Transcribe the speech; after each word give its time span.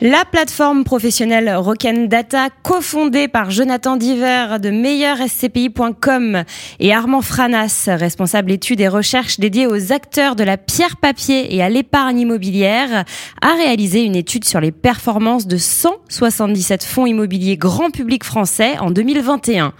La 0.00 0.24
plateforme 0.24 0.84
professionnelle 0.84 1.52
Rocken 1.56 2.06
Data, 2.06 2.50
cofondée 2.62 3.26
par 3.26 3.50
Jonathan 3.50 3.96
Diver 3.96 4.58
de 4.62 4.70
meilleurscpi.com 4.70 6.44
et 6.78 6.94
Armand 6.94 7.20
Franas, 7.20 7.88
responsable 7.88 8.52
études 8.52 8.80
et 8.80 8.86
recherches 8.86 9.40
dédiées 9.40 9.66
aux 9.66 9.92
acteurs 9.92 10.36
de 10.36 10.44
la 10.44 10.56
pierre 10.56 10.98
papier 10.98 11.52
et 11.52 11.64
à 11.64 11.68
l'épargne 11.68 12.20
immobilière, 12.20 13.04
a 13.42 13.54
réalisé 13.54 14.04
une 14.04 14.14
étude 14.14 14.44
sur 14.44 14.60
les 14.60 14.70
performances 14.70 15.48
de 15.48 15.56
177 15.56 16.84
fonds 16.84 17.06
immobiliers 17.06 17.56
grand 17.56 17.90
public 17.90 18.22
français 18.22 18.78
en 18.78 18.92
2021. 18.92 19.72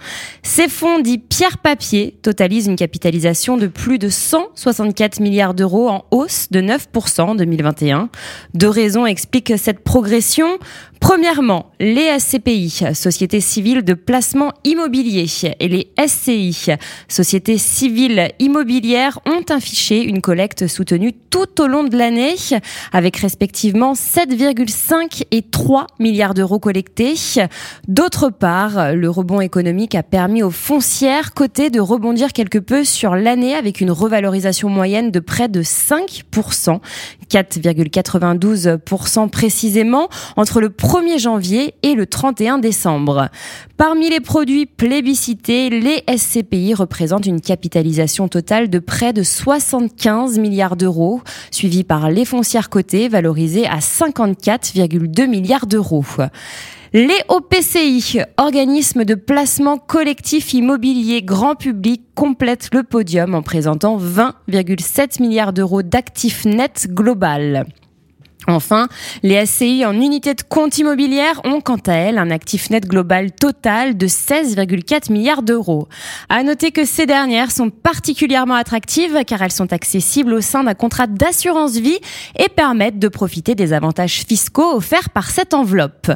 Ces 0.43 0.67
fonds 0.67 0.99
dits 0.99 1.19
pierre 1.19 1.59
papier 1.59 2.19
totalisent 2.23 2.67
une 2.67 2.75
capitalisation 2.75 3.55
de 3.55 3.67
plus 3.67 3.99
de 3.99 4.09
164 4.09 5.21
milliards 5.21 5.53
d'euros 5.53 5.87
en 5.87 6.03
hausse 6.11 6.47
de 6.51 6.59
9% 6.59 7.21
en 7.21 7.35
2021. 7.35 8.09
Deux 8.53 8.67
raisons 8.67 9.05
expliquent 9.05 9.57
cette 9.57 9.79
progression 9.79 10.08
progression 10.09 10.57
Premièrement, 10.99 11.71
les 11.79 12.19
SCPI, 12.19 12.93
Sociétés 12.93 13.39
civiles 13.39 13.83
de 13.83 13.93
placement 13.93 14.51
immobilier, 14.63 15.25
et 15.59 15.67
les 15.67 15.91
SCI, 16.05 16.67
Sociétés 17.07 17.57
civiles 17.57 18.29
immobilières, 18.39 19.19
ont 19.25 19.43
affiché 19.49 20.03
une 20.03 20.21
collecte 20.21 20.67
soutenue 20.67 21.13
tout 21.13 21.61
au 21.61 21.67
long 21.67 21.83
de 21.83 21.97
l'année, 21.97 22.35
avec 22.91 23.17
respectivement 23.17 23.93
7,5 23.93 25.23
et 25.31 25.41
3 25.41 25.87
milliards 25.99 26.33
d'euros 26.33 26.59
collectés. 26.59 27.15
D'autre 27.87 28.29
part, 28.29 28.93
le 28.93 29.09
rebond 29.09 29.41
économique 29.41 29.95
a 29.95 30.03
permis 30.03 30.43
aux 30.43 30.51
foncières 30.51 31.33
cotées 31.33 31.69
de 31.69 31.79
rebondir 31.79 32.33
quelque 32.33 32.59
peu 32.59 32.83
sur 32.83 33.15
l'année 33.15 33.55
avec 33.55 33.79
une 33.79 33.91
revalorisation 33.91 34.69
moyenne 34.69 35.11
de 35.11 35.19
près 35.19 35.47
de 35.47 35.63
5%, 35.63 36.79
4,92% 37.31 39.29
précisément, 39.29 40.09
entre 40.35 40.59
le 40.59 40.69
1er 40.89 41.19
janvier 41.19 41.75
et 41.83 41.93
le 41.93 42.07
31 42.07 42.57
décembre. 42.57 43.29
Parmi 43.77 44.09
les 44.09 44.19
produits 44.19 44.65
plébiscités, 44.65 45.69
les 45.69 46.03
SCPI 46.17 46.73
représentent 46.73 47.27
une 47.27 47.41
capitalisation 47.41 48.27
totale 48.27 48.71
de 48.71 48.79
près 48.79 49.13
de 49.13 49.21
75 49.21 50.39
milliards 50.39 50.75
d'euros, 50.75 51.21
suivi 51.51 51.83
par 51.83 52.09
les 52.09 52.25
foncières 52.25 52.71
cotées 52.71 53.07
valorisées 53.07 53.67
à 53.67 53.77
54,2 53.77 55.27
milliards 55.27 55.67
d'euros. 55.67 56.03
Les 56.93 57.19
OPCI, 57.27 58.21
organismes 58.37 59.05
de 59.05 59.13
placement 59.13 59.77
collectif 59.77 60.55
immobilier 60.55 61.21
grand 61.21 61.53
public, 61.53 62.01
complètent 62.15 62.69
le 62.73 62.81
podium 62.81 63.35
en 63.35 63.43
présentant 63.43 63.99
20,7 63.99 65.21
milliards 65.21 65.53
d'euros 65.53 65.83
d'actifs 65.83 66.45
nets 66.45 66.87
global. 66.89 67.67
Enfin, 68.49 68.87
les 69.21 69.45
SCI 69.45 69.85
en 69.85 69.93
unité 69.93 70.33
de 70.33 70.41
compte 70.41 70.79
immobilière 70.79 71.39
ont 71.43 71.61
quant 71.61 71.77
à 71.85 71.93
elles 71.93 72.17
un 72.17 72.31
actif 72.31 72.71
net 72.71 72.87
global 72.87 73.31
total 73.31 73.95
de 73.95 74.07
16,4 74.07 75.11
milliards 75.11 75.43
d'euros. 75.43 75.87
À 76.29 76.41
noter 76.41 76.71
que 76.71 76.83
ces 76.83 77.05
dernières 77.05 77.51
sont 77.51 77.69
particulièrement 77.69 78.55
attractives 78.55 79.23
car 79.27 79.43
elles 79.43 79.51
sont 79.51 79.71
accessibles 79.71 80.33
au 80.33 80.41
sein 80.41 80.63
d'un 80.63 80.73
contrat 80.73 81.05
d'assurance 81.05 81.77
vie 81.77 81.99
et 82.39 82.49
permettent 82.49 82.97
de 82.97 83.07
profiter 83.07 83.53
des 83.53 83.71
avantages 83.71 84.23
fiscaux 84.27 84.75
offerts 84.75 85.11
par 85.11 85.29
cette 85.29 85.53
enveloppe. 85.53 86.11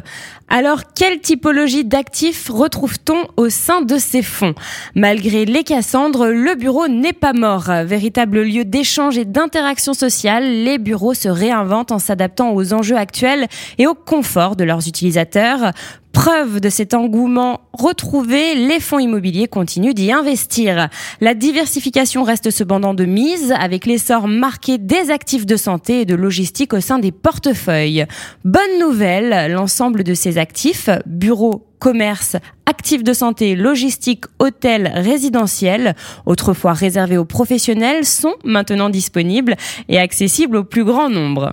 Alors, 0.48 0.82
quelle 0.94 1.20
typologie 1.20 1.84
d'actifs 1.84 2.50
retrouve-t-on 2.50 3.28
au 3.36 3.48
sein 3.48 3.80
de 3.80 3.96
ces 3.96 4.22
fonds? 4.22 4.54
Malgré 4.96 5.44
les 5.44 5.62
Cassandres, 5.62 6.26
le 6.26 6.54
bureau 6.56 6.88
n'est 6.88 7.12
pas 7.12 7.32
mort. 7.32 7.70
Véritable 7.84 8.42
lieu 8.42 8.64
d'échange 8.64 9.16
et 9.18 9.24
d'interaction 9.24 9.94
sociale, 9.94 10.44
les 10.44 10.78
bureaux 10.78 11.14
se 11.14 11.28
réinventent 11.28 11.92
en 11.92 11.98
s'adaptant 11.98 12.23
adaptant 12.24 12.54
aux 12.54 12.72
enjeux 12.72 12.96
actuels 12.96 13.46
et 13.76 13.86
au 13.86 13.94
confort 13.94 14.56
de 14.56 14.64
leurs 14.64 14.88
utilisateurs. 14.88 15.72
Preuve 16.14 16.60
de 16.60 16.70
cet 16.70 16.94
engouement 16.94 17.60
retrouvé, 17.72 18.54
les 18.54 18.78
fonds 18.78 19.00
immobiliers 19.00 19.48
continuent 19.48 19.92
d'y 19.92 20.12
investir. 20.12 20.88
La 21.20 21.34
diversification 21.34 22.22
reste 22.22 22.50
cependant 22.50 22.94
de 22.94 23.04
mise 23.04 23.52
avec 23.58 23.84
l'essor 23.84 24.28
marqué 24.28 24.78
des 24.78 25.10
actifs 25.10 25.44
de 25.44 25.56
santé 25.56 26.02
et 26.02 26.04
de 26.04 26.14
logistique 26.14 26.72
au 26.72 26.80
sein 26.80 27.00
des 27.00 27.10
portefeuilles. 27.10 28.06
Bonne 28.44 28.78
nouvelle, 28.80 29.52
l'ensemble 29.52 30.04
de 30.04 30.14
ces 30.14 30.38
actifs, 30.38 30.88
bureaux, 31.04 31.66
commerce, 31.80 32.36
actifs 32.64 33.02
de 33.02 33.12
santé, 33.12 33.56
logistique, 33.56 34.24
hôtels, 34.38 34.92
résidentiels, 34.94 35.96
autrefois 36.26 36.74
réservés 36.74 37.18
aux 37.18 37.24
professionnels, 37.24 38.06
sont 38.06 38.34
maintenant 38.44 38.88
disponibles 38.88 39.56
et 39.88 39.98
accessibles 39.98 40.58
au 40.58 40.64
plus 40.64 40.84
grand 40.84 41.10
nombre. 41.10 41.52